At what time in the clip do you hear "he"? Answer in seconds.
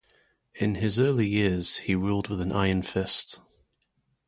1.77-1.93